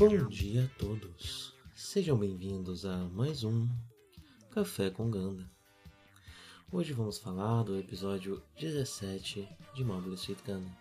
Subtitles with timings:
[0.00, 1.54] Bom dia a todos.
[1.74, 3.68] Sejam bem-vindos a mais um
[4.50, 5.46] Café com Ganda.
[6.72, 10.74] Hoje vamos falar do episódio 17 de Mobile Suit Gundam,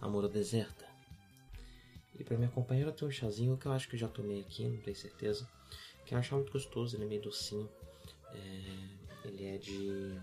[0.00, 0.84] Amor Deserta.
[2.18, 4.40] E para me acompanhar eu tenho um chazinho que eu acho que eu já tomei
[4.40, 5.48] aqui, não tenho certeza,
[6.04, 7.70] que eu acho muito gostoso, ele é meio docinho.
[8.32, 10.20] É, ele é de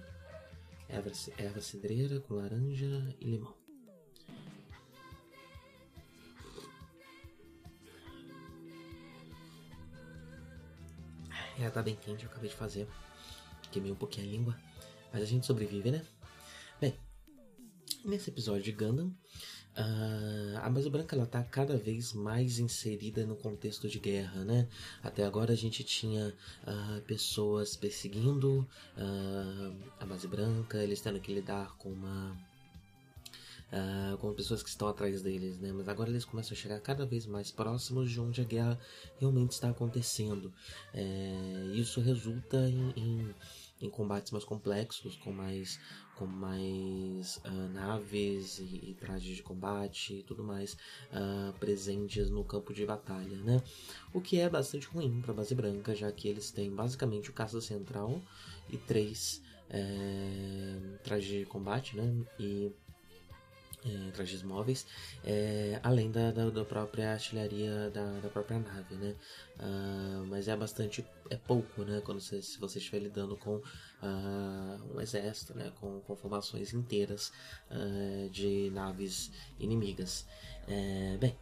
[0.90, 3.65] erva, erva cidreira com laranja e limão.
[11.60, 12.88] É, tá bem quente, eu acabei de fazer.
[13.72, 14.60] Queimei um pouquinho a língua.
[15.12, 16.06] Mas a gente sobrevive, né?
[16.80, 17.00] Bem,
[18.04, 19.16] nesse episódio de Gundam,
[19.78, 24.70] Uh, a Mesa Branca ela tá cada vez mais inserida no contexto de guerra, né?
[25.04, 26.34] Até agora a gente tinha
[26.66, 28.66] uh, pessoas perseguindo
[28.98, 32.38] uh, a Base Branca, eles tendo que lidar com uma
[33.72, 35.72] Uh, com pessoas que estão atrás deles, né?
[35.74, 38.80] Mas agora eles começam a chegar cada vez mais próximos de onde a guerra
[39.20, 40.54] realmente está acontecendo.
[40.94, 43.36] É, isso resulta em, em,
[43.82, 45.80] em, combates mais complexos, com mais,
[46.16, 50.78] com mais uh, naves e, e, trajes de combate e tudo mais
[51.12, 53.62] uh, presentes no campo de batalha, né?
[54.14, 57.34] O que é bastante ruim para a base branca, já que eles têm basicamente o
[57.34, 58.22] caça central
[58.70, 62.14] e três é, trajes de combate, né?
[62.40, 62.72] E
[63.86, 64.86] é, trajes móveis,
[65.24, 69.16] é, além da, da, da, própria artilharia da, da própria nave, né?
[69.58, 72.02] Uh, mas é bastante, é pouco, né?
[72.04, 75.72] Quando você, se você estiver lidando com uh, um exército, né?
[75.80, 77.32] Com, com formações inteiras
[77.70, 80.26] uh, de naves inimigas.
[80.68, 81.38] É, bem,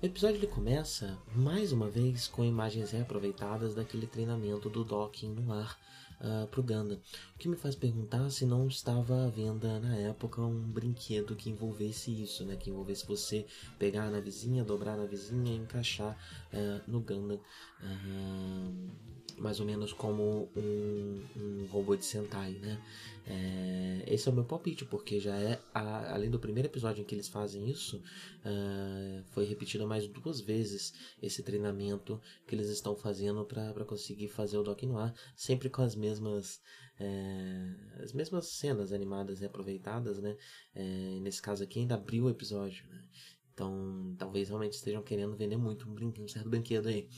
[0.00, 5.52] o episódio ele começa mais uma vez com imagens reaproveitadas daquele treinamento do docking no
[5.52, 5.76] ar
[6.20, 7.00] uh, pro Ganda.
[7.34, 11.50] O que me faz perguntar se não estava à venda na época um brinquedo que
[11.50, 12.56] envolvesse isso, né?
[12.56, 13.46] Que envolvesse você
[13.78, 16.16] pegar na vizinha, dobrar na vizinha e encaixar
[16.52, 17.40] uh, no Ganda.
[17.82, 22.80] Uh, mais ou menos como um, um robô de Sentai, né?
[23.26, 27.04] É, esse é o meu palpite, porque já é, a, além do primeiro episódio em
[27.04, 32.96] que eles fazem isso, uh, foi repetido mais duas vezes esse treinamento que eles estão
[32.96, 36.60] fazendo para conseguir fazer o Doc Noir, sempre com as mesmas
[37.00, 40.36] é, as mesmas cenas animadas reaproveitadas, né?
[40.74, 43.04] É, nesse caso aqui ainda abriu o episódio, né?
[43.52, 47.08] Então, talvez realmente estejam querendo vender muito um, brinquedo, um certo brinquedo aí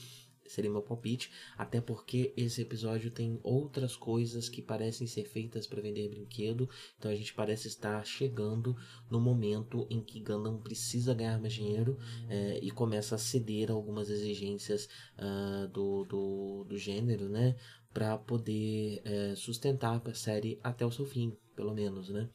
[0.51, 5.81] seria meu palpite, até porque esse episódio tem outras coisas que parecem ser feitas para
[5.81, 8.75] vender brinquedo, então a gente parece estar chegando
[9.09, 11.97] no momento em que Gundam precisa ganhar mais dinheiro
[12.29, 17.55] é, e começa a ceder a algumas exigências uh, do, do, do gênero, né,
[17.93, 22.29] para poder é, sustentar a série até o seu fim, pelo menos, né.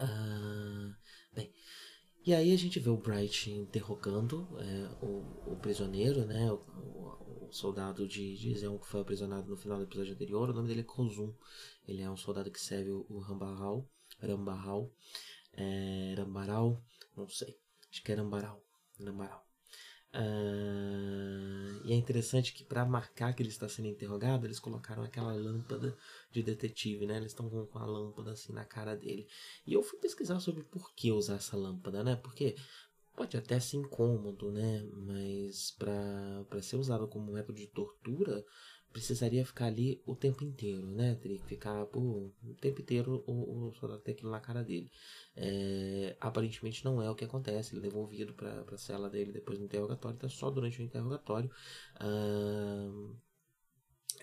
[0.00, 0.97] Uh,
[2.28, 6.52] e aí a gente vê o Bright interrogando é, o, o, prisioneiro, né?
[6.52, 10.50] O, o, o soldado de, de Zeon que foi aprisionado no final do episódio anterior.
[10.50, 11.32] O nome dele é Kozum.
[11.86, 13.90] Ele é um soldado que serve o, Rambaral.
[14.20, 14.92] Rambaral.
[15.54, 16.84] É, Rambaral.
[17.16, 17.56] Não sei.
[17.90, 18.62] Acho que é Rambaral.
[19.02, 19.47] Rambaral.
[20.14, 25.32] Uh, e é interessante que para marcar que ele está sendo interrogado, eles colocaram aquela
[25.32, 25.96] lâmpada
[26.30, 27.16] de detetive, né?
[27.18, 29.26] Eles estão com, a lâmpada assim na cara dele.
[29.66, 32.16] E eu fui pesquisar sobre por que usar essa lâmpada, né?
[32.16, 32.56] Porque
[33.14, 34.82] pode até ser incômodo, né?
[34.92, 38.44] Mas para ser usado como método de tortura,
[38.92, 41.14] precisaria ficar ali o tempo inteiro, né?
[41.16, 44.90] Teria que ficar por o tempo inteiro o, o soldado ter aquilo na cara dele.
[45.36, 47.74] É, aparentemente não é o que acontece.
[47.74, 51.50] Ele é devolvido para a cela dele depois do interrogatório, então só durante o interrogatório.
[51.96, 52.88] Ah,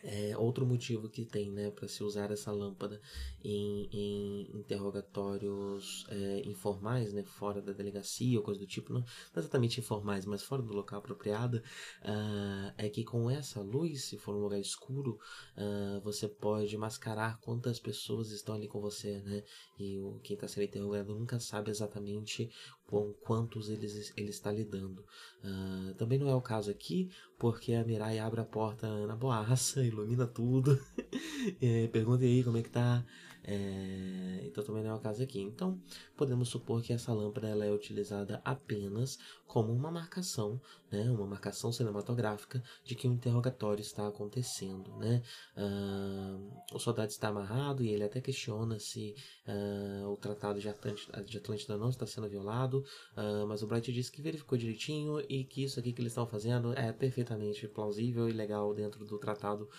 [0.03, 3.01] é outro motivo que tem né, para se usar essa lâmpada
[3.43, 9.03] em, em interrogatórios é, informais, né, fora da delegacia ou coisa do tipo, não,
[9.35, 14.35] exatamente informais, mas fora do local apropriado, uh, é que com essa luz, se for
[14.35, 15.19] um lugar escuro,
[15.57, 19.43] uh, você pode mascarar quantas pessoas estão ali com você, né?
[19.79, 22.49] E o, quem está sendo interrogado nunca sabe exatamente
[22.87, 25.03] com quantos eles, ele está lidando.
[25.43, 29.81] Uh, também não é o caso aqui, porque a Mirai abre a porta na boaça,
[29.85, 30.79] ilumina tudo,
[31.61, 33.05] é, pergunta aí como é que tá.
[33.47, 35.39] É, então também não é o caso aqui.
[35.39, 35.79] Então
[36.15, 40.59] podemos supor que essa lâmpada ela é utilizada apenas como uma marcação,
[40.95, 44.95] né, uma marcação cinematográfica de que um interrogatório está acontecendo.
[44.97, 45.21] Né?
[45.57, 49.15] Uh, o soldado está amarrado e ele até questiona se
[49.47, 52.83] uh, o tratado de Atlântida, de Atlântida não está sendo violado,
[53.17, 56.25] uh, mas o Bright disse que verificou direitinho e que isso aqui que eles estão
[56.25, 59.69] fazendo é perfeitamente plausível e legal dentro do tratado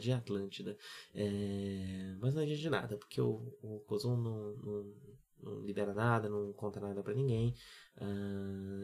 [0.00, 0.76] de Atlântida.
[1.14, 4.94] É, mas não adianta de nada, porque o, o Kozum não, não,
[5.42, 7.54] não libera nada, não conta nada para ninguém.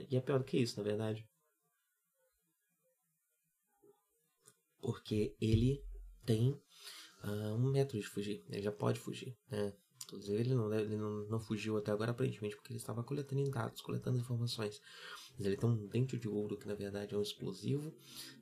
[0.08, 1.26] e é pior do que isso, na verdade.
[4.80, 5.82] Porque ele
[6.24, 6.50] tem
[7.24, 8.44] uh, um método de fugir.
[8.48, 9.72] Ele já pode fugir, né?
[10.04, 13.82] Inclusive, ele, não, ele não, não fugiu até agora, aparentemente, porque ele estava coletando dados,
[13.82, 14.80] coletando informações.
[15.36, 17.92] Mas ele tem um dente de ouro que, na verdade, é um explosivo.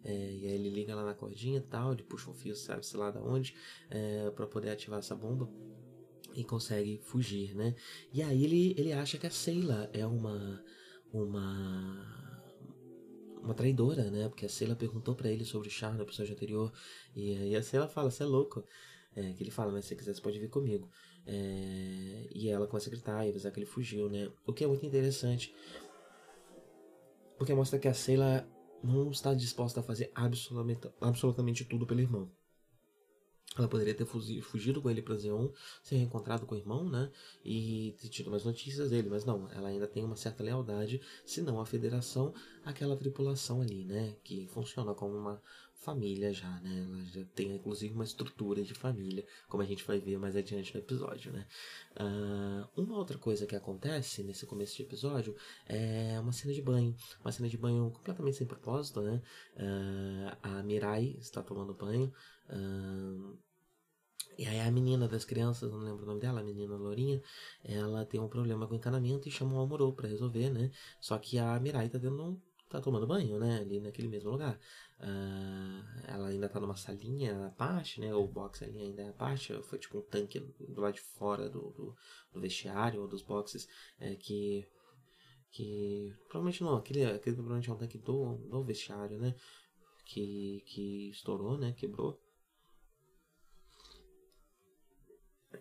[0.05, 2.97] É, e aí ele liga lá na cordinha e tal, ele puxa um fio, sabe-se
[2.97, 3.57] lá da onde,
[3.91, 5.51] é, para poder ativar essa bomba.
[6.35, 7.75] E consegue fugir, né?
[8.13, 10.63] E aí ele, ele acha que a Seila é uma...
[11.13, 12.26] uma
[13.43, 14.29] uma traidora, né?
[14.29, 16.73] Porque a Seila perguntou para ele sobre o Char no episódio anterior.
[17.15, 18.65] E aí a Seila fala, você é louco.
[19.15, 19.81] É, que ele fala?
[19.81, 20.89] Se você quiser, você pode vir comigo.
[21.27, 24.31] É, e ela começa a gritar e avisar que ele fugiu, né?
[24.47, 25.55] O que é muito interessante.
[27.39, 28.49] Porque mostra que a Seila
[28.83, 32.31] não está disposta a fazer absolutamente, absolutamente tudo pelo irmão.
[33.57, 35.49] Ela poderia ter fugido com ele para Zeon,
[35.83, 37.11] ser reencontrado com o irmão, né?
[37.45, 41.41] E ter tido mais notícias dele, mas não, ela ainda tem uma certa lealdade, se
[41.41, 44.17] não a federação, aquela tripulação ali, né?
[44.23, 45.41] Que funciona como uma
[45.87, 46.85] família já, né?
[46.85, 50.75] Ela já tem inclusive uma estrutura de família, como a gente vai ver mais adiante
[50.75, 51.47] no episódio, né?
[51.95, 55.37] Uh, uma outra coisa que acontece nesse começo de episódio
[55.67, 59.23] é uma cena de banho, uma cena de banho completamente sem propósito, né?
[59.57, 62.13] Uh, a Mirai está tomando banho.
[62.49, 63.39] Uh,
[64.39, 67.23] e aí a menina das crianças, não lembro o nome dela, a menina Lourinha,
[67.65, 70.71] ela tem um problema com encanamento e chama o Amorô para resolver, né?
[71.01, 73.59] Só que a Mirai tá dando um tá tomando banho, né?
[73.61, 74.59] Ali naquele mesmo lugar.
[74.99, 78.15] Uh, ela ainda tá numa salinha à parte, né?
[78.15, 79.53] O box ali ainda é parte.
[79.63, 81.97] Foi tipo um tanque do lado de fora do, do,
[82.33, 83.69] do vestiário ou dos boxes
[83.99, 84.67] é, que.
[85.51, 86.15] Que.
[86.29, 89.35] Provavelmente não, aquele, aquele provavelmente é um tanque do, do vestiário, né?
[90.05, 91.73] Que, que estourou, né?
[91.73, 92.21] Quebrou.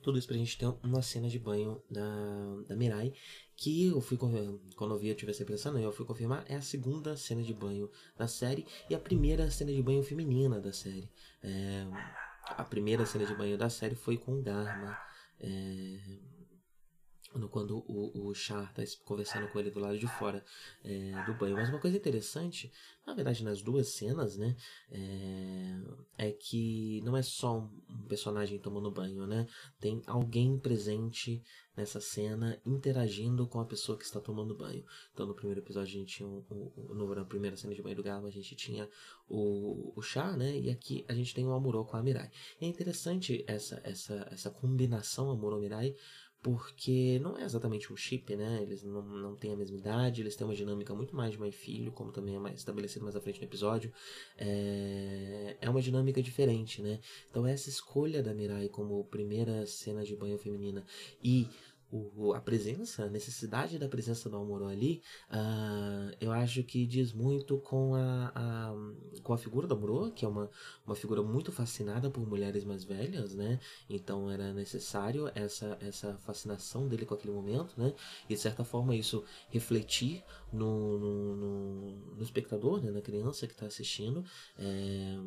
[0.02, 2.04] Tudo isso pra gente ter uma cena de banho da,
[2.68, 3.14] da Mirai,
[3.56, 4.36] que eu fui quando
[4.94, 5.84] eu vi eu tive essa impressão, né?
[5.84, 9.72] eu fui confirmar, é a segunda cena de banho da série e a primeira cena
[9.72, 11.10] de banho feminina da série.
[11.42, 11.86] É,
[12.48, 14.98] a primeira cena de banho da série foi com o Dharma.
[15.40, 16.00] É,
[17.50, 20.44] quando o, o Char está conversando com ele do lado de fora
[20.84, 21.56] é, do banho.
[21.56, 22.72] Mas uma coisa interessante,
[23.06, 24.56] na verdade, nas duas cenas, né,
[24.92, 29.48] é, é que não é só um personagem tomando banho, né?
[29.80, 31.44] Tem alguém presente
[31.76, 34.84] nessa cena interagindo com a pessoa que está tomando banho.
[35.14, 38.28] Então, no primeiro episódio, a gente tinha no, na primeira cena de banho do Galo,
[38.28, 38.90] a gente tinha
[39.28, 40.58] o, o Char, né?
[40.58, 42.32] E aqui a gente tem o Amuro com a Mirai.
[42.62, 45.96] É interessante essa, essa, essa combinação Amuro-Mirai
[46.46, 48.60] porque não é exatamente um chip, né?
[48.62, 51.50] Eles não, não têm a mesma idade, eles têm uma dinâmica muito mais de mãe
[51.50, 53.92] e filho, como também é mais estabelecido mais à frente no episódio.
[54.38, 57.00] É, é uma dinâmica diferente, né?
[57.32, 60.86] Então essa escolha da Mirai como primeira cena de banho feminina
[61.24, 61.50] e
[61.92, 67.14] o, a presença, a necessidade da presença do Amorô ali, uh, eu acho que diz
[67.14, 70.50] muito com a, a, com a figura do Amorô, que é uma,
[70.86, 73.60] uma figura muito fascinada por mulheres mais velhas, né?
[73.89, 77.94] Então era necessário essa, essa fascinação dele com aquele momento, né?
[78.30, 82.92] E de certa forma isso refletir no, no, no, no espectador, né?
[82.92, 84.24] na criança que está assistindo.
[84.58, 85.18] É,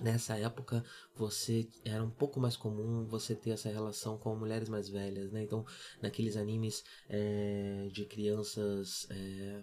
[0.00, 0.84] nessa época
[1.16, 5.42] você era um pouco mais comum você ter essa relação com mulheres mais velhas, né?
[5.42, 5.64] Então,
[6.00, 9.62] naqueles animes é, de crianças, é,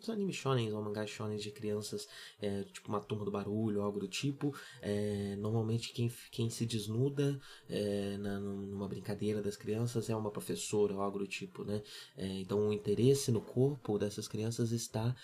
[0.00, 2.08] os animes shonen ou mangás shonen de crianças,
[2.40, 7.38] é, tipo uma turma do barulho, algo do tipo, é, normalmente quem, quem se desnuda
[7.68, 11.82] é, na, numa brincadeira das crianças é uma professora ou algo do tipo, né?
[12.16, 15.14] É, então, o interesse no corpo dessas crianças está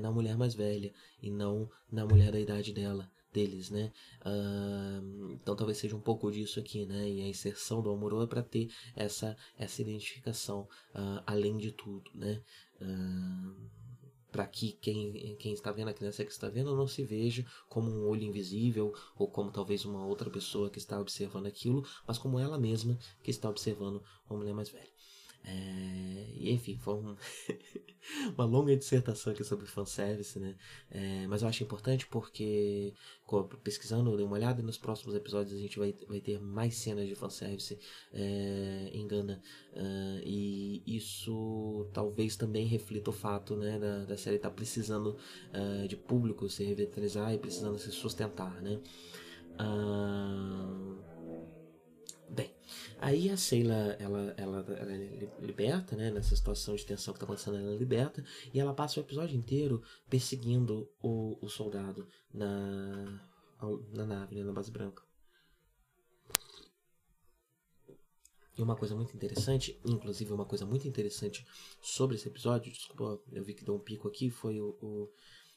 [0.00, 3.92] na mulher mais velha e não na mulher da idade dela deles, né?
[4.24, 7.06] Uh, então talvez seja um pouco disso aqui, né?
[7.06, 10.62] E a inserção do Amorô é para ter essa, essa identificação
[10.94, 12.42] uh, além de tudo, né?
[12.80, 13.76] Uh,
[14.32, 17.90] para que quem, quem está vendo, a criança que está vendo, não se veja como
[17.90, 22.38] um olho invisível ou como talvez uma outra pessoa que está observando aquilo, mas como
[22.38, 24.95] ela mesma que está observando uma mulher mais velha.
[25.46, 27.16] É, e enfim, foi um
[28.36, 30.56] uma longa dissertação aqui sobre fanservice, né?
[30.90, 32.92] É, mas eu acho importante porque,
[33.62, 37.06] pesquisando, dei uma olhada, e nos próximos episódios a gente vai, vai ter mais cenas
[37.06, 37.78] de fanservice
[38.12, 39.40] é, em Gana.
[39.72, 45.16] Uh, e isso talvez também reflita o fato né, da, da série estar tá precisando
[45.52, 48.80] uh, de público se revitalizar e precisando se sustentar, né?
[49.60, 51.15] Uh,
[52.98, 56.10] Aí a Sheila, ela, ela, ela é liberta, né?
[56.10, 58.24] Nessa situação de tensão que tá acontecendo, ela liberta.
[58.52, 63.20] E ela passa o episódio inteiro perseguindo o, o soldado na,
[63.92, 65.02] na nave, né, na base branca.
[68.56, 71.46] E uma coisa muito interessante, inclusive uma coisa muito interessante
[71.82, 75.12] sobre esse episódio, desculpa, eu vi que deu um pico aqui, foi o, o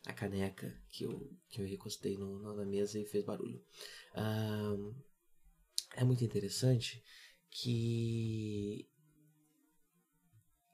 [0.06, 3.64] a caneca que eu, que eu recostei no, na mesa e fez barulho.
[4.14, 4.94] Uh,
[5.96, 7.02] é muito interessante
[7.50, 8.88] que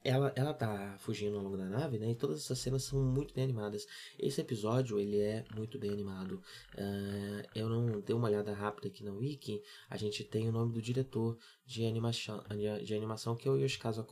[0.05, 2.11] ela, ela tá fugindo ao longo da nave, né?
[2.11, 3.87] E todas essas cenas são muito bem animadas.
[4.19, 6.43] Esse episódio, ele é muito bem animado.
[6.75, 9.63] Uh, eu não dei uma olhada rápida aqui na Wiki.
[9.89, 12.43] A gente tem o nome do diretor de animação,
[12.83, 14.05] de, animação que é o Yoshikazu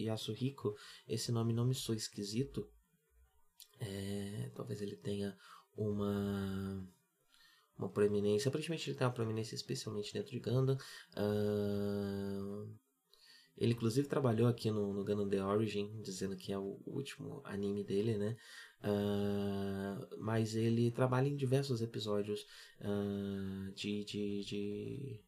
[0.00, 0.76] Yasuhiko.
[1.08, 2.70] Esse nome não me soa esquisito.
[3.80, 5.36] É, talvez ele tenha
[5.76, 6.88] uma
[7.78, 8.48] uma proeminência.
[8.48, 10.76] Aparentemente ele tem uma proeminência especialmente dentro de Gundam.
[11.16, 12.68] Uh,
[13.56, 17.84] ele inclusive trabalhou aqui no, no Gundam The Origin, dizendo que é o último anime
[17.84, 18.36] dele, né?
[18.82, 22.40] Uh, mas ele trabalha em diversos episódios
[22.80, 25.20] uh, de, de, de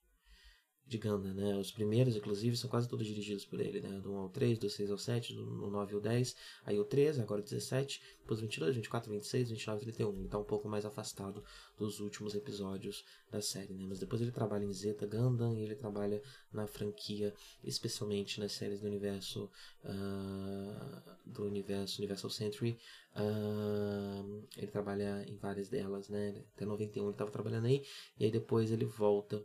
[0.87, 1.57] de Ganda, né?
[1.57, 4.01] Os primeiros, inclusive, são quase todos dirigidos por ele, né?
[4.01, 7.23] Do 1 ao 3, do 6 ao 7, do 9 ao 10, aí o 13,
[7.23, 10.17] agora o 17, depois 22, 24, 26, 29 e 31.
[10.19, 11.43] Ele tá um pouco mais afastado
[11.79, 13.87] dos últimos episódios da série, né?
[13.89, 16.23] Mas depois ele trabalha em Zeta Gundam e ele trabalha
[16.53, 19.51] na franquia, especialmente nas séries do universo
[19.85, 22.79] uh, do universo Universal Century.
[23.17, 26.45] Uh, ele trabalha em várias delas, né?
[26.55, 27.85] Até 91 ele estava trabalhando aí,
[28.19, 29.43] e aí depois ele volta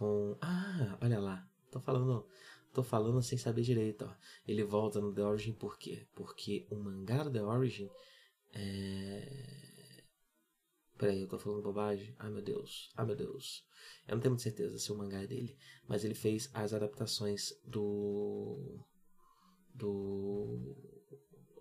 [0.00, 0.34] com.
[0.40, 1.46] Ah, olha lá.
[1.70, 2.26] Tô falando.
[2.72, 4.14] Tô falando sem saber direito, ó.
[4.48, 6.06] Ele volta no The Origin por quê?
[6.14, 7.90] Porque o mangá do The Origin
[8.54, 10.02] é.
[10.96, 12.14] Peraí, eu tô falando bobagem?
[12.18, 13.66] Ai meu Deus, ai meu Deus.
[14.06, 15.56] Eu não tenho muita certeza se o mangá é dele.
[15.86, 18.82] Mas ele fez as adaptações do.
[19.74, 20.76] Do.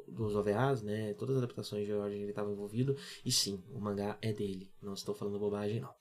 [0.07, 1.13] Dos OVAs, né?
[1.13, 2.95] Todas as adaptações de Origin ele estava envolvido.
[3.25, 4.71] E sim, o mangá é dele.
[4.81, 5.93] Não estou falando bobagem, não.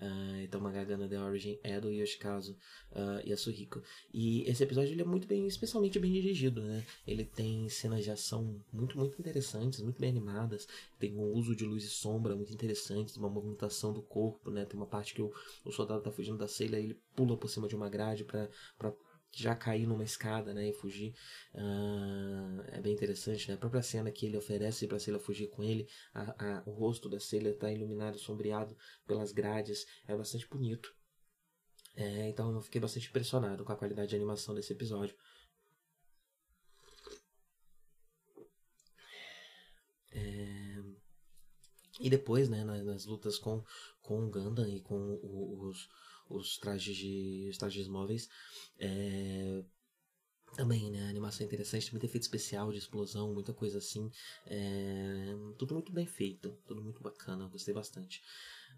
[0.00, 2.56] Uh, então, Magagana The Origin é do Yoshikazu
[2.92, 3.82] uh, Yasuhiko.
[4.12, 6.84] E esse episódio ele é muito bem, especialmente bem dirigido, né?
[7.06, 10.66] Ele tem cenas de ação muito, muito interessantes, muito bem animadas.
[10.98, 14.64] Tem um uso de luz e sombra muito interessante, uma movimentação do corpo, né?
[14.64, 15.30] Tem uma parte que o,
[15.64, 18.48] o soldado tá fugindo da ceia ele pula por cima de uma grade para
[19.32, 21.14] já cair numa escada, né, e fugir.
[21.54, 23.54] Uh, é bem interessante, né?
[23.54, 27.08] A própria cena que ele oferece para Celia fugir com ele, a, a, o rosto
[27.08, 30.94] da Celia está iluminado, sombreado pelas grades, é bastante bonito.
[31.94, 35.14] É, então eu fiquei bastante impressionado com a qualidade de animação desse episódio.
[40.12, 40.60] É...
[42.00, 43.62] E depois, né, nas, nas, lutas com,
[44.00, 45.88] com o Gundam e com os,
[46.30, 48.28] os trajes de os trajes móveis.
[48.78, 49.62] É,
[50.56, 51.08] também, né?
[51.08, 54.10] Animação é interessante, muito efeito especial de explosão, muita coisa assim.
[54.46, 58.22] É, tudo muito bem feito, tudo muito bacana, gostei bastante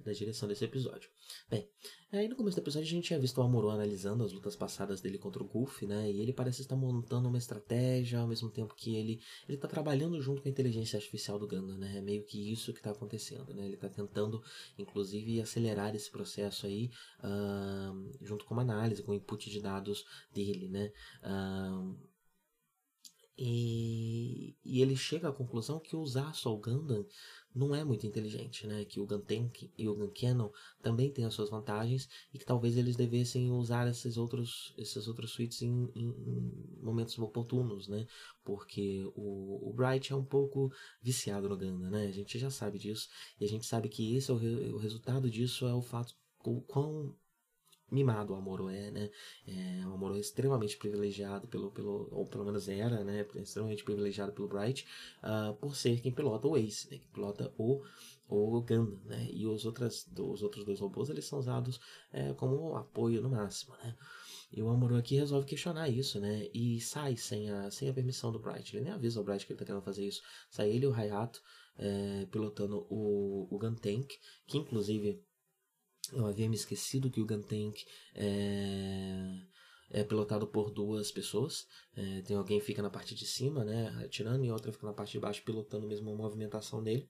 [0.00, 1.10] da direção desse episódio.
[1.48, 1.68] Bem,
[2.10, 5.00] aí no começo do episódio a gente tinha visto o Amuro analisando as lutas passadas
[5.00, 6.10] dele contra o Golf, né?
[6.10, 10.20] E ele parece estar montando uma estratégia ao mesmo tempo que ele ele está trabalhando
[10.20, 11.98] junto com a inteligência artificial do Ganda, né?
[11.98, 13.64] É meio que isso que está acontecendo, né?
[13.64, 14.42] Ele está tentando,
[14.78, 20.04] inclusive, acelerar esse processo aí uh, junto com uma análise, com o input de dados
[20.32, 20.92] dele, né?
[21.22, 22.11] Uh,
[23.36, 27.06] e, e, ele chega à conclusão que usar só o Gundam
[27.54, 28.84] não é muito inteligente, né?
[28.84, 30.50] Que o Guntank e o Guncanon
[30.82, 35.30] também têm as suas vantagens e que talvez eles devessem usar esses outros, esses outros
[35.32, 38.06] suítes em, em, em, momentos oportunos, né?
[38.44, 40.70] Porque o, o Bright é um pouco
[41.02, 42.06] viciado no Gundam, né?
[42.06, 43.08] A gente já sabe disso
[43.40, 46.14] e a gente sabe que esse é o, re, o resultado disso é o fato
[46.44, 47.14] o quão
[47.92, 49.10] mimado o Amoro é, né?
[49.46, 53.26] É, o Amoro é extremamente privilegiado pelo, pelo, ou pelo menos era, né?
[53.36, 54.86] Extremamente privilegiado pelo Bright
[55.22, 56.98] uh, por ser quem pilota o Ace, né?
[56.98, 57.82] Quem pilota o
[58.28, 59.28] o Gundam, né?
[59.30, 61.78] E os, outras, os outros dois robôs eles são usados
[62.12, 63.94] é, como apoio no máximo, né?
[64.50, 66.48] E o Amuro aqui resolve questionar isso, né?
[66.52, 68.74] E sai sem a, sem a permissão do Bright.
[68.74, 70.22] Ele nem avisa o Bright que ele tá querendo fazer isso.
[70.50, 71.42] Sai ele e o Hayato
[71.78, 74.12] é, pilotando o, o Gun Tank,
[74.46, 75.22] que inclusive
[76.12, 79.38] eu havia me esquecido que o Guntank é,
[79.90, 81.66] é pilotado por duas pessoas.
[81.94, 84.92] É, tem alguém que fica na parte de cima, né, atirando, e outra fica na
[84.92, 87.08] parte de baixo pilotando a movimentação dele.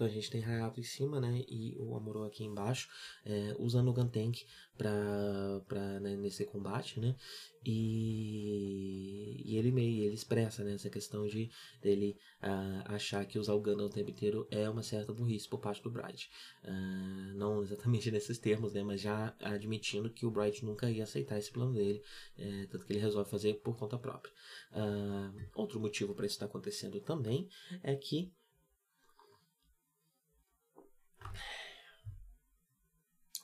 [0.00, 2.88] Então a gente tem Hayato em cima, né, e o Amuro aqui embaixo,
[3.22, 4.46] é, usando o Guntank
[4.78, 7.14] para né, nesse combate, né,
[7.66, 11.50] e, e ele meio ele expressa né, essa questão de
[11.82, 15.60] dele uh, achar que usar o Gundam o tempo inteiro é uma certa burrice por
[15.60, 16.30] parte do Bright.
[16.64, 21.38] Uh, não exatamente nesses termos, né, mas já admitindo que o Bright nunca ia aceitar
[21.38, 22.02] esse plano dele,
[22.38, 24.32] é, tanto que ele resolve fazer por conta própria.
[24.72, 27.46] Uh, outro motivo para isso estar acontecendo também
[27.82, 28.32] é que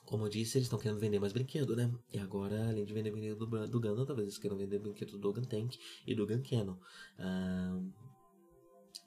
[0.07, 1.93] Como eu disse, eles estão querendo vender mais brinquedo, né?
[2.13, 5.33] E agora, além de vender brinquedo do, do Gundam, talvez eles queiram vender brinquedo do
[5.33, 6.77] Gun Tank e do Gun Cannon.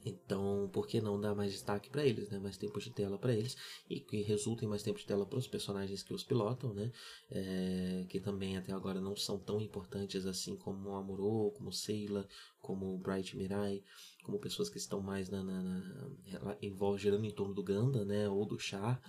[0.04, 2.38] Então, por que não dar mais destaque para eles, né?
[2.38, 3.56] Mais tempo de tela para eles
[3.88, 6.92] e que resultem mais tempo de tela para os personagens que os pilotam, né?
[7.30, 12.28] É, que também até agora não são tão importantes assim como Amuro, como Seila,
[12.60, 13.82] como Bright Mirai,
[14.22, 18.28] como pessoas que estão mais na, na, na em, girando em torno do Ganda, né?
[18.28, 19.00] Ou do Char.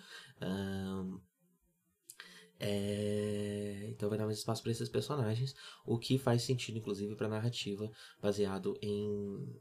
[0.42, 1.20] Um,
[2.64, 3.88] é...
[3.90, 7.30] Então vai dar mais espaço para esses personagens, o que faz sentido, inclusive, para a
[7.30, 7.92] narrativa
[8.22, 9.60] baseado em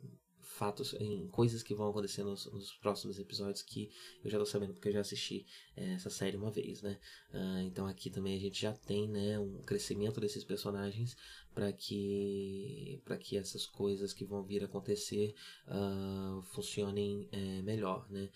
[0.61, 3.91] fatos, em coisas que vão acontecer nos, nos, próximos episódios que
[4.23, 6.99] eu já tô sabendo porque eu já assisti é, essa série uma vez, né?
[7.33, 11.17] Uh, então aqui também a gente já tem, né, um crescimento desses personagens
[11.55, 15.35] para que para que essas coisas que vão vir acontecer
[15.67, 18.29] uh, funcionem é, melhor, né?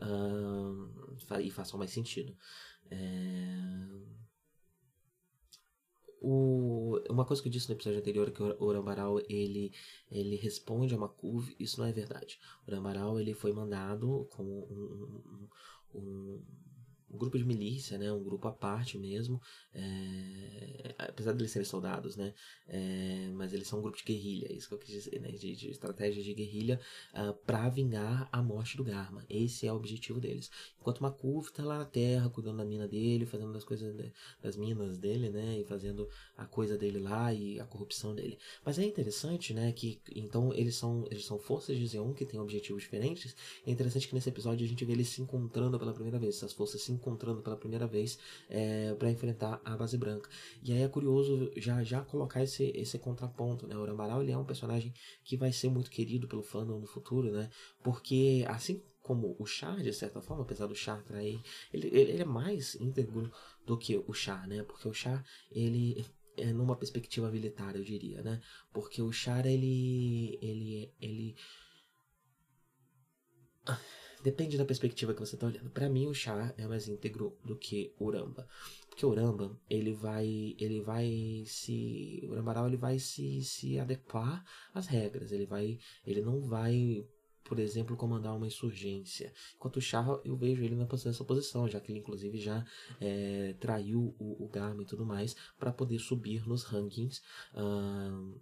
[0.00, 2.36] Uh, e façam mais sentido.
[2.90, 3.28] É
[6.20, 9.72] o, uma coisa que eu disse no episódio anterior é que o Urambaral ele,
[10.10, 12.38] ele responde a Makuv, isso não é verdade.
[12.66, 15.48] O Urambaral ele foi mandado como um,
[15.94, 16.44] um, um
[17.10, 19.40] um grupo de milícia, né, um grupo à parte mesmo,
[19.74, 22.34] é, apesar de eles serem soldados, né,
[22.66, 25.30] é, mas eles são um grupo de guerrilha, é isso que eu quis dizer, né,
[25.30, 26.80] de, de estratégia de guerrilha
[27.14, 29.24] uh, ah, para vingar a morte do Garma.
[29.28, 30.50] Esse é o objetivo deles.
[30.80, 34.12] Enquanto Makuf tá lá na Terra, cuidando da mina dele, fazendo as coisas de,
[34.42, 38.38] das minas dele, né, e fazendo a coisa dele lá e a corrupção dele.
[38.64, 42.40] Mas é interessante, né, que então eles são eles são forças de Zeon que têm
[42.40, 43.34] objetivos diferentes.
[43.66, 46.52] É interessante que nesse episódio a gente vê eles se encontrando pela primeira vez, essas
[46.52, 48.18] forças se encontrando pela primeira vez
[48.50, 50.28] é, para enfrentar a base branca.
[50.62, 53.76] E aí é curioso já já colocar esse, esse contraponto, né?
[53.76, 54.92] O Urambaral ele é um personagem
[55.24, 57.48] que vai ser muito querido pelo fandom no futuro, né?
[57.82, 61.40] Porque assim como o Char, de certa forma, apesar do Char trair,
[61.72, 63.32] ele, ele, é mais íntegro
[63.64, 64.62] do que o Char, né?
[64.64, 66.04] Porque o Char, ele
[66.36, 68.38] é numa perspectiva militar, eu diria, né?
[68.70, 71.36] Porque o Char, ele ele ele
[74.22, 75.70] Depende da perspectiva que você está olhando.
[75.70, 78.48] Para mim, o chá é mais íntegro do que o Uramba.
[78.88, 84.44] Porque o Uramba, ele vai, ele vai se, o Urambaral, ele vai se, se adequar
[84.74, 85.30] às regras.
[85.30, 87.06] Ele vai, ele não vai
[87.48, 89.32] por exemplo, comandar uma insurgência.
[89.56, 92.64] Enquanto o Char, eu vejo ele nessa posição, já que ele inclusive já
[93.00, 97.22] é, traiu o, o Garmin e tudo mais para poder subir nos rankings.
[97.54, 98.38] Uh,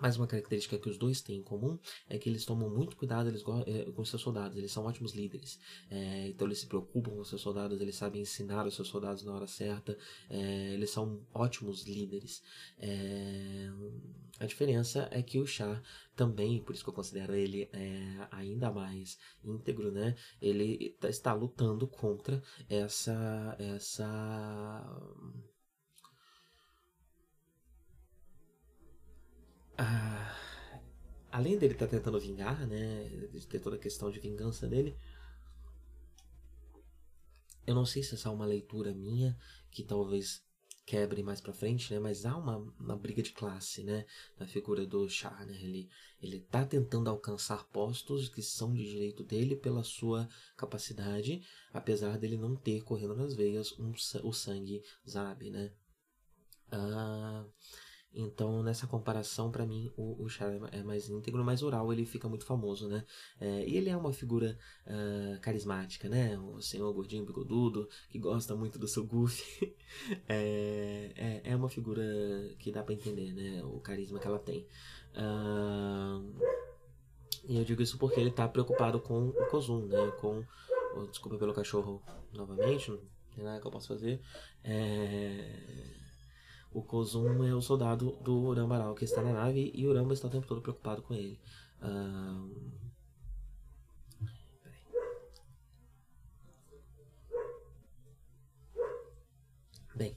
[0.00, 1.78] mas uma característica que os dois têm em comum
[2.08, 5.58] é que eles tomam muito cuidado eles, é, com seus soldados, eles são ótimos líderes.
[5.90, 9.32] É, então eles se preocupam com seus soldados, eles sabem ensinar os seus soldados na
[9.32, 9.96] hora certa,
[10.28, 12.42] é, eles são ótimos líderes.
[12.78, 13.70] É,
[14.40, 15.80] a diferença é que o Char
[16.16, 17.70] também, por isso que eu considero ele
[18.30, 20.16] ainda mais íntegro, né?
[20.40, 24.82] Ele está lutando contra essa essa
[29.78, 30.36] ah,
[31.30, 34.96] além dele estar tá tentando vingar, né, de ter toda a questão de vingança dele,
[37.66, 39.36] eu não sei se essa é uma leitura minha
[39.70, 40.42] que talvez
[40.84, 42.00] quebre mais para frente, né?
[42.00, 44.04] Mas há uma, uma briga de classe, né?
[44.38, 45.56] Na figura do Char, né?
[45.62, 45.88] Ele
[46.20, 52.36] ele tá tentando alcançar postos que são de direito dele pela sua capacidade, apesar dele
[52.36, 55.72] não ter correndo nas veias um, o sangue Zab, né?
[56.70, 57.44] Ah,
[58.14, 62.04] então, nessa comparação, para mim, o, o é, é mais íntegro, mas o Ural ele
[62.04, 63.04] fica muito famoso, né?
[63.40, 66.38] É, e ele é uma figura uh, carismática, né?
[66.38, 69.74] O senhor gordinho bigodudo, que gosta muito do seu goofy.
[70.28, 72.02] é, é, é, uma figura
[72.58, 73.64] que dá para entender, né?
[73.64, 74.66] O carisma que ela tem.
[75.16, 76.38] Uh,
[77.48, 80.12] e eu digo isso porque ele tá preocupado com o Kozum, né?
[80.20, 80.44] Com.
[80.94, 82.02] Oh, desculpa pelo cachorro
[82.34, 83.00] novamente, não
[83.34, 84.20] tem nada que eu possa fazer.
[84.62, 86.01] É
[86.74, 90.30] o Kozum é o soldado do Urambaral que está na nave e Uramba está o
[90.30, 91.38] tempo todo preocupado com ele.
[91.82, 92.72] Um...
[99.94, 100.16] Bem,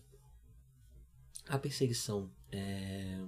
[1.47, 3.21] a perseguição é...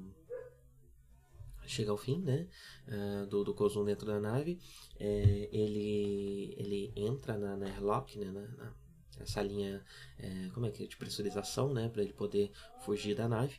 [1.65, 2.47] chega ao fim, né?
[2.87, 4.59] Uh, do, do Kozum dentro da nave.
[4.99, 8.31] É, ele, ele entra na, na airlock, né?
[8.31, 8.86] Na, na
[9.19, 9.83] essa linha,
[10.17, 12.51] é, como é que é, de pressurização, né, para ele poder
[12.81, 13.55] fugir da nave.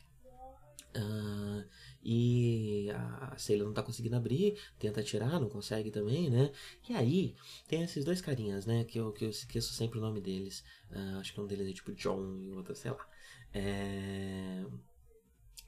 [0.95, 1.63] Uh,
[2.03, 6.51] e a Sailor não tá conseguindo abrir, tenta atirar, não consegue também, né?
[6.89, 7.35] E aí
[7.67, 8.83] tem esses dois carinhas, né?
[8.85, 10.63] Que eu, que eu esqueço sempre o nome deles.
[10.89, 13.07] Uh, acho que um deles é tipo John e o outro, sei lá.
[13.53, 14.65] É...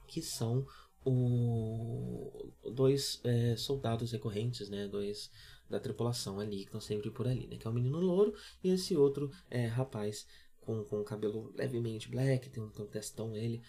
[0.08, 0.66] Que são
[1.06, 2.52] o...
[2.74, 4.88] dois é, soldados recorrentes, né?
[4.88, 5.32] Dois
[5.72, 7.58] da tripulação ali, que estão sempre por ali, né?
[7.58, 10.28] Que é o menino louro e esse outro é, rapaz
[10.60, 13.62] com, com cabelo levemente black, tem um, tem um testão ele.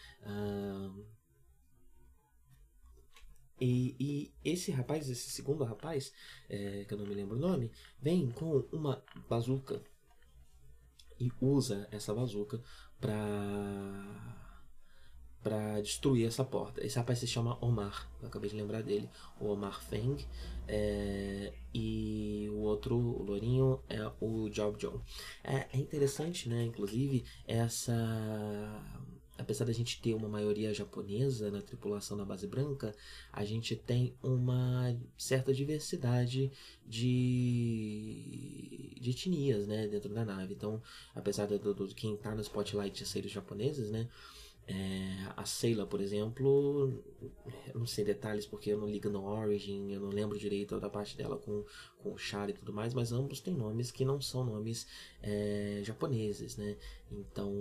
[3.61, 6.13] E, e, esse rapaz, esse segundo rapaz,
[6.49, 9.81] é, que eu não me lembro o nome, vem com uma bazuca
[11.19, 12.61] e usa essa bazuca
[13.01, 14.43] para
[15.43, 16.85] para destruir essa porta.
[16.87, 19.11] Esse rapaz se chama Omar, eu acabei de lembrar dele,
[19.41, 20.17] o Omar Feng,
[20.69, 21.42] é,
[22.83, 25.01] outro, o Lourinho, é o Job John.
[25.45, 27.95] É, é interessante, né, inclusive, essa
[29.39, 32.95] apesar da gente ter uma maioria japonesa na tripulação da base branca,
[33.33, 36.53] a gente tem uma certa diversidade
[36.87, 38.15] de,
[39.01, 40.55] de etnias né, dentro da nave.
[40.55, 40.81] Então,
[41.13, 41.59] apesar de
[41.95, 44.09] quem está no spotlight ser os japoneses, né,
[44.67, 47.03] é, a Sailor, por exemplo,
[47.75, 51.17] não sei detalhes porque eu não ligo no Origin, eu não lembro direito da parte
[51.17, 51.65] dela com,
[51.99, 54.87] com o Char e tudo mais, mas ambos têm nomes que não são nomes
[55.21, 56.77] é, japoneses, né?
[57.11, 57.53] Então,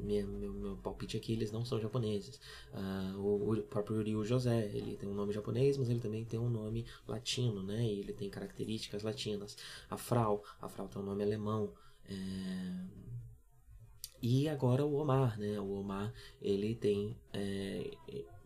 [0.00, 2.40] meu, meu, meu, palpite é que eles não são japoneses.
[2.74, 6.40] Uh, o, o, próprio Ryu José, ele tem um nome japonês, mas ele também tem
[6.40, 7.84] um nome latino, né?
[7.84, 9.56] E ele tem características latinas.
[9.88, 11.72] A Frau, a Frau tem um nome alemão.
[12.04, 13.08] É
[14.20, 15.60] e agora o Omar, né?
[15.60, 17.90] O Omar, ele tem é,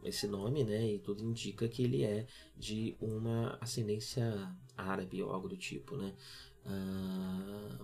[0.05, 0.95] esse nome, né?
[0.95, 6.15] E tudo indica que ele é de uma ascendência árabe ou algo do tipo, né?
[6.67, 7.79] Ah,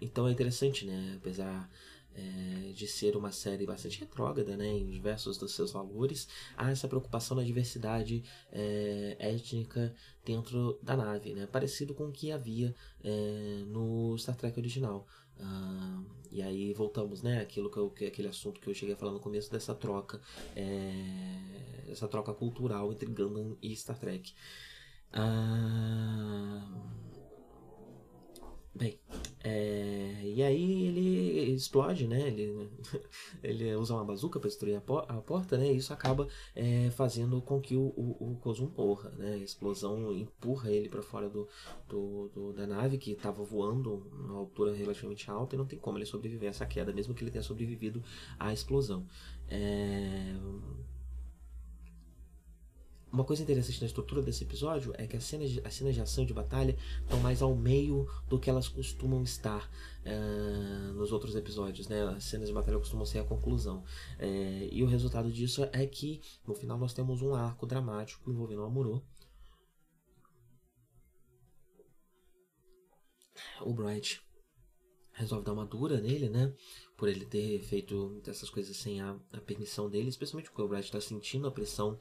[0.00, 1.14] então é interessante, né?
[1.16, 1.70] Apesar
[2.14, 6.88] é, de ser uma série bastante retrógrada né, em diversos dos seus valores, há essa
[6.88, 13.64] preocupação na diversidade é, étnica dentro da nave, né, parecido com o que havia é,
[13.66, 15.06] no Star Trek original.
[15.38, 17.40] Uh, e aí voltamos, né?
[17.40, 20.20] Aquilo que, eu, que aquele assunto que eu cheguei a falar no começo dessa troca,
[20.56, 24.34] é, essa troca cultural entre Gundam e Star Trek.
[25.12, 27.02] Uh,
[28.74, 28.98] Bem,
[29.44, 32.28] é, e aí ele explode, né?
[32.28, 32.70] Ele,
[33.42, 35.72] ele usa uma bazuca para destruir a, por, a, porta, né?
[35.72, 39.34] E isso acaba é, fazendo com que o, o, o Kozum morra, né?
[39.34, 41.48] A explosão empurra ele para fora do,
[41.88, 45.78] do, do, da nave que estava voando a uma altura relativamente alta e não tem
[45.78, 48.02] como ele sobreviver a essa queda, mesmo que ele tenha sobrevivido
[48.38, 49.06] à explosão.
[49.48, 50.34] É,
[53.12, 56.00] uma coisa interessante na estrutura desse episódio é que as cenas de, as cenas de
[56.00, 59.70] ação de batalha estão mais ao meio do que elas costumam estar
[60.06, 61.88] uh, nos outros episódios.
[61.88, 62.02] Né?
[62.08, 63.84] As cenas de batalha costumam ser a conclusão.
[64.18, 68.62] Uh, e o resultado disso é que no final nós temos um arco dramático envolvendo
[68.62, 69.04] o Amuro.
[73.60, 74.22] O Bright
[75.12, 76.52] resolve dar uma dura nele, né?
[77.02, 80.84] Por ele ter feito essas coisas sem a, a permissão dele, especialmente porque o Bright
[80.84, 81.98] está sentindo a pressão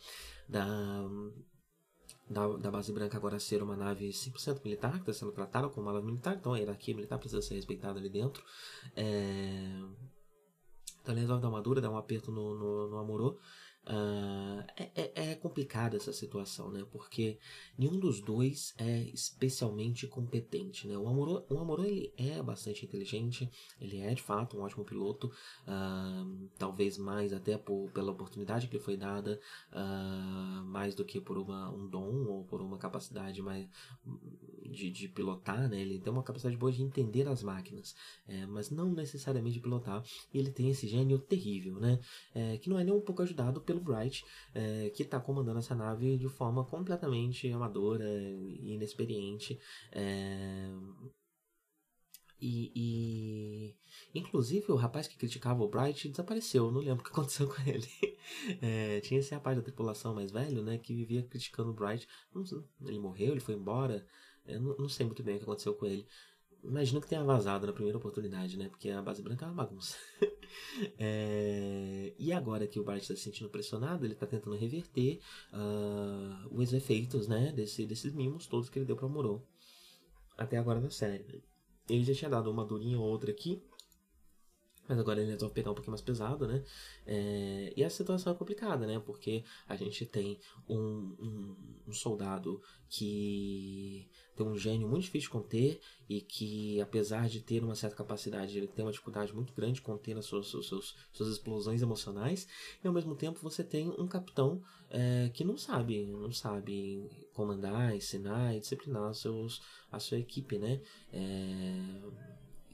[0.48, 1.10] da,
[2.30, 5.88] da, da, base branca agora ser uma nave 100% militar, que está sendo tratada como
[5.88, 8.46] uma nave militar, então a hierarquia militar precisa ser respeitada ali dentro.
[8.96, 9.82] É...
[11.02, 13.40] Então ele resolve dar uma dura, dar um aperto no, no, no Amorô,
[13.84, 16.86] Uh, é, é, complicada essa situação, né?
[16.92, 17.40] Porque
[17.76, 20.96] nenhum dos dois é especialmente competente, né?
[20.96, 25.32] O Amorô, o Amorô ele é bastante inteligente, ele é de fato um ótimo piloto,
[25.68, 29.40] uh, talvez mais até por, pela oportunidade que lhe foi dada,
[29.72, 33.68] uh, mais do que por uma, um dom ou por uma capacidade mais
[34.72, 35.82] de, de pilotar, né?
[35.82, 37.96] Ele tem uma capacidade boa de entender as máquinas,
[38.28, 40.04] é, mas não necessariamente de pilotar.
[40.34, 42.00] E ele tem esse gênio terrível, né?
[42.34, 45.74] É, que não é nem um pouco ajudado pelo Bright, é, que está comandando essa
[45.74, 49.60] nave de forma completamente amadora e inexperiente.
[49.92, 50.70] É,
[52.42, 57.48] e, e, inclusive o rapaz que criticava o Bright desapareceu, não lembro o que aconteceu
[57.48, 57.88] com ele.
[58.62, 62.08] É, tinha esse rapaz da tripulação mais velho, né, que vivia criticando o Bright.
[62.86, 64.06] Ele morreu, ele foi embora.
[64.46, 66.08] Eu não, não sei muito bem o que aconteceu com ele.
[66.64, 68.70] Imagino que tenha vazado na primeira oportunidade, né?
[68.70, 69.98] Porque a base branca é uma bagunça.
[70.98, 72.14] é...
[72.18, 75.20] E agora que o Bart está se sentindo pressionado, ele está tentando reverter
[75.52, 77.52] uh, os efeitos, né?
[77.52, 79.46] Desse, desses mimos todos que ele deu para Moro.
[80.38, 81.44] Até agora na série.
[81.90, 83.62] Ele já tinha dado uma durinha ou outra aqui,
[84.88, 86.64] mas agora ele resolve pegar um pouquinho mais pesado, né?
[87.06, 89.00] É, e a situação é complicada, né?
[89.00, 94.10] Porque a gente tem um, um, um, soldado que
[94.42, 98.58] tem um gênio muito difícil de conter e que, apesar de ter uma certa capacidade,
[98.58, 102.48] ele tem uma dificuldade muito grande de conter as suas, suas, suas explosões emocionais.
[102.84, 107.96] E ao mesmo tempo você tem um capitão é, que não sabe, não sabe comandar,
[107.96, 110.82] ensinar e disciplinar seus, a sua equipe, né?
[111.14, 112.02] É,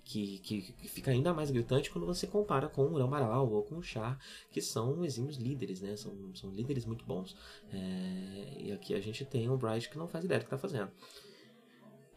[0.03, 3.75] que, que, que, fica ainda mais gritante quando você compara com o Amaral ou com
[3.75, 4.17] o Char,
[4.49, 5.97] que são exímios líderes, né?
[5.97, 7.35] São, são líderes muito bons.
[7.73, 10.57] É, e aqui a gente tem um Bright que não faz ideia do que está
[10.57, 10.89] fazendo.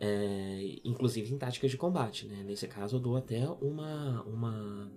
[0.02, 2.42] É, inclusive em táticas de combate, né?
[2.42, 4.90] Nesse caso eu dou até uma, uma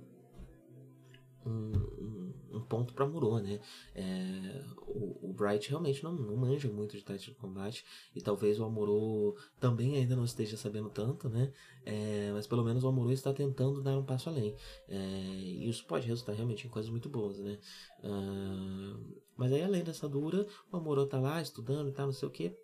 [1.46, 3.60] um, um ponto para Muro, né?
[3.94, 7.84] É, o, o, Bright realmente não, não manja muito de tática de combate
[8.16, 11.52] e talvez o Amuro também ainda não esteja sabendo tanto, né?
[11.86, 14.56] É, mas pelo menos o Amuro está tentando dar um passo além
[14.88, 17.60] é, e isso pode resultar realmente em coisas muito boas, né?
[18.04, 22.28] Uh, mas aí além dessa dura, o Amuro tá lá estudando e tal, não sei
[22.28, 22.56] o que,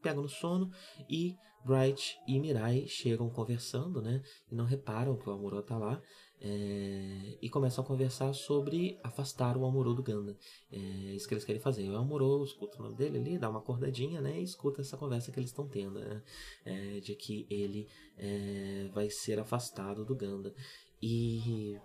[0.00, 0.70] pega no sono
[1.08, 4.22] e Bright e Mirai chegam conversando, né?
[4.50, 6.00] E não reparam que o Amuro tá lá.
[6.42, 10.34] É, e começam a conversar sobre afastar o Amuro do Ganda.
[10.72, 10.78] É
[11.14, 11.86] isso que eles querem fazer.
[11.90, 14.40] O Amuro escuta o nome dele ali, dá uma acordadinha, né?
[14.40, 16.22] E escuta essa conversa que eles estão tendo, né?
[16.64, 17.86] É, de que ele
[18.16, 20.54] é, vai ser afastado do Ganda.
[21.02, 21.76] E,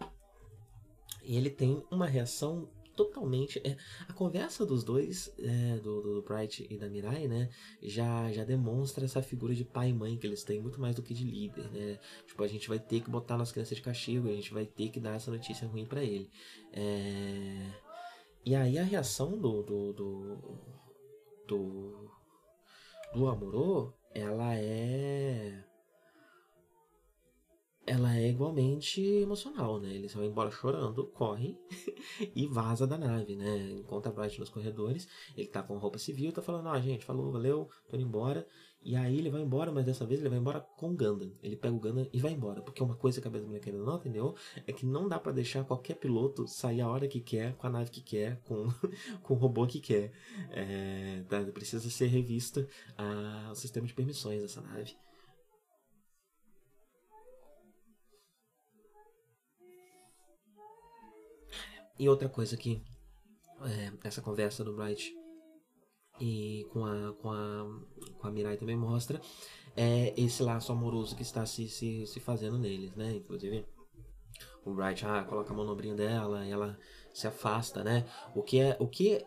[1.24, 3.60] e ele tem uma reação totalmente.
[3.64, 3.78] É,
[4.08, 7.50] a conversa dos dois, é, do, do, Bright e da Mirai, né,
[7.82, 11.04] já, já demonstra essa figura de pai e mãe que eles têm muito mais do
[11.04, 12.00] que de líder, né?
[12.26, 14.90] Tipo, a gente vai ter que botar nossa criança de castigo, a gente vai ter
[14.90, 16.30] que dar essa notícia ruim para ele.
[16.72, 17.72] É...
[18.46, 19.64] E aí a reação do.
[19.64, 19.94] do.
[19.94, 20.38] do.
[21.48, 22.12] do,
[23.14, 25.64] do Amorô, ela é
[27.86, 29.94] ela é igualmente emocional, né?
[29.94, 31.58] Eles vão embora chorando, corre
[32.36, 33.72] e vaza da nave, né?
[33.72, 37.32] Encontra a Bright nos corredores, ele tá com roupa civil, tá falando, ah, gente, falou,
[37.32, 38.48] valeu, tô indo embora.
[38.86, 41.32] E aí ele vai embora, mas dessa vez ele vai embora com o Gundam.
[41.42, 43.96] Ele pega o Gundam e vai embora, porque uma coisa que a Beta ainda não
[43.96, 44.36] entendeu
[44.68, 47.70] é que não dá para deixar qualquer piloto sair a hora que quer, com a
[47.70, 48.68] nave que quer, com,
[49.24, 50.12] com o robô que quer.
[50.52, 51.44] É, tá?
[51.46, 54.96] Precisa ser revista a, o sistema de permissões dessa nave.
[61.98, 62.82] E outra coisa que
[63.62, 65.14] é, essa conversa do Bright
[66.20, 67.66] e com a, com a,
[68.20, 69.22] com a Mirai também mostra
[69.76, 73.14] é esse laço amoroso que está se, se, se fazendo neles, né?
[73.14, 73.66] Inclusive,
[74.64, 76.78] o Bright ah, coloca a mão dela e ela
[77.14, 78.06] se afasta, né?
[78.34, 79.26] O que é, o que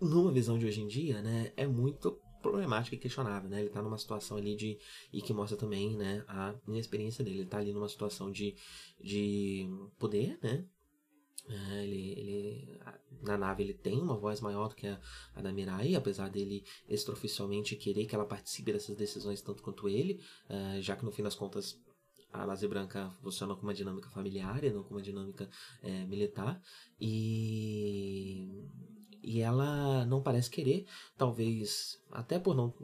[0.00, 3.60] numa visão de hoje em dia, né, é muito problemático e questionável, né?
[3.60, 4.78] Ele tá numa situação ali de
[5.12, 7.40] e que mostra também, né, a inexperiência dele.
[7.40, 8.54] Ele tá ali numa situação de,
[9.00, 9.66] de
[9.98, 10.64] poder, né?
[11.48, 12.80] É, ele, ele,
[13.22, 14.98] na nave ele tem uma voz maior do que a,
[15.34, 20.20] a da Mirai, apesar dele extraoficialmente querer que ela participe dessas decisões tanto quanto ele,
[20.48, 21.78] é, já que no fim das contas
[22.32, 25.48] a Laze Branca funciona com uma dinâmica familiar e não com uma dinâmica
[25.82, 26.60] é, militar.
[27.00, 28.64] E
[29.24, 32.74] e ela não parece querer, talvez até por não,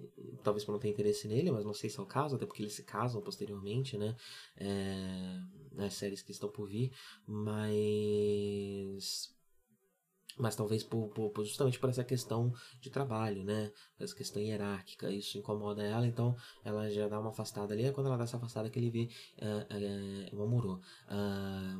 [0.42, 2.62] talvez por não ter interesse nele, mas não sei se é o caso, até porque
[2.62, 4.16] eles se casam posteriormente, né,
[4.56, 5.38] é,
[5.80, 6.92] nas séries que estão por vir,
[7.26, 9.34] mas
[10.40, 13.70] mas talvez por, por, justamente por essa questão de trabalho, né?
[13.98, 17.84] Essa questão hierárquica, isso incomoda ela, então ela já dá uma afastada ali.
[17.84, 19.08] É quando ela dá essa afastada que ele vê
[19.42, 20.74] uh, uh, o.
[20.74, 20.80] Uh,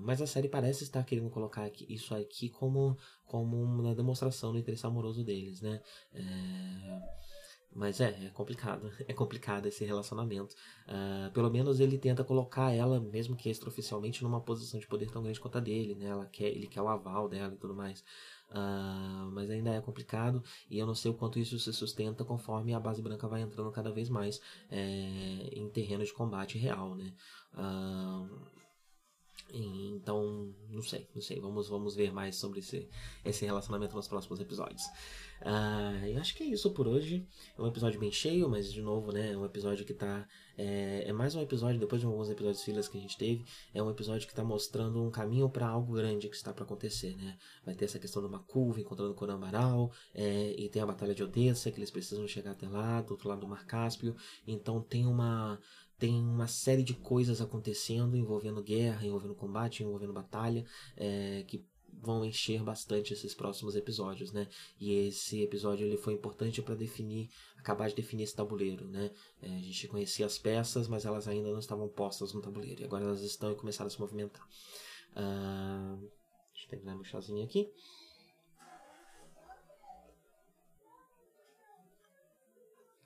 [0.02, 4.58] mas a série parece estar querendo colocar aqui, isso aqui como, como uma demonstração do
[4.58, 5.80] interesse amoroso deles, né?
[6.12, 7.30] É...
[7.74, 8.90] Mas é, é complicado.
[9.09, 10.54] É complicado esse relacionamento.
[10.87, 15.22] Uh, pelo menos ele tenta colocar ela, mesmo que extraoficialmente, numa posição de poder tão
[15.22, 16.06] grande quanto a dele, né?
[16.06, 18.04] Ela quer, ele quer o aval dela e tudo mais.
[18.50, 22.74] Uh, mas ainda é complicado e eu não sei o quanto isso se sustenta conforme
[22.74, 27.14] a base branca vai entrando cada vez mais é, em terreno de combate real, né?
[27.54, 28.60] Uh,
[29.54, 31.40] então, não sei, não sei.
[31.40, 32.88] Vamos, vamos ver mais sobre esse,
[33.24, 34.82] esse relacionamento nos próximos episódios.
[35.40, 37.26] Uh, eu acho que é isso por hoje.
[37.56, 39.32] É um episódio bem cheio, mas de novo, né?
[39.32, 40.26] É um episódio que tá.
[40.56, 43.82] É, é mais um episódio, depois de alguns episódios filas que a gente teve, é
[43.82, 47.38] um episódio que tá mostrando um caminho para algo grande que está para acontecer, né?
[47.64, 51.22] Vai ter essa questão do Makuva encontrando o Corambaral, é, e tem a Batalha de
[51.22, 54.14] Odessa, que eles precisam chegar até lá, do outro lado do Mar Cáspio.
[54.46, 55.58] Então tem uma
[56.00, 60.64] tem uma série de coisas acontecendo envolvendo guerra, envolvendo combate, envolvendo batalha,
[60.96, 64.48] é, que vão encher bastante esses próximos episódios, né?
[64.80, 69.10] E esse episódio ele foi importante para definir, acabar de definir esse tabuleiro, né?
[69.42, 72.80] É, a gente conhecia as peças, mas elas ainda não estavam postas no tabuleiro.
[72.80, 74.46] E agora elas estão e começaram a se movimentar.
[75.10, 76.00] Uh,
[76.52, 77.70] deixa eu terminar meu chazinho aqui.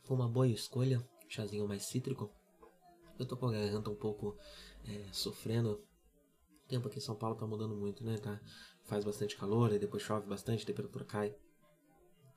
[0.03, 2.31] Foi uma boa escolha, chazinho mais cítrico.
[3.18, 4.38] Eu tô com a garganta um pouco
[4.88, 5.84] é, sofrendo.
[6.66, 8.18] O tempo aqui em São Paulo tá mudando muito, né?
[8.18, 8.40] Tá,
[8.86, 11.36] faz bastante calor, e depois chove bastante, a temperatura cai.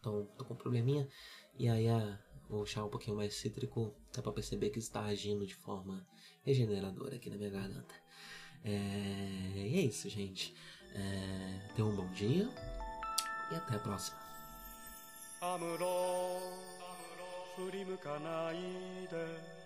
[0.01, 1.09] Então tô com um probleminha.
[1.59, 5.47] E aí a, o chá um pouquinho mais cítrico dá pra perceber que está agindo
[5.47, 6.07] de forma
[6.43, 7.95] regeneradora aqui na minha garganta.
[8.65, 8.71] É,
[9.57, 10.55] e é isso, gente.
[10.95, 12.49] É, tenham um bom dia
[13.51, 14.21] e até a próxima.
[17.55, 19.66] 振り向かないで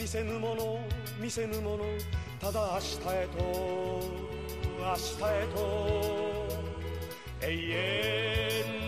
[0.00, 0.80] 見せぬもの
[1.20, 1.84] 見せぬもの
[2.40, 3.42] ただ明日へと
[4.78, 6.28] 明日へと。
[7.40, 8.87] 永遠